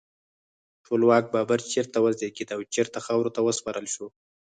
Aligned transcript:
ټولواک 0.85 1.25
بابر 1.33 1.59
چیرته 1.71 1.97
وزیږید 2.03 2.49
او 2.55 2.61
چیرته 2.73 2.99
خاورو 3.05 3.33
ته 3.35 3.39
وسپارل 3.43 3.85
شو؟ 3.93 4.07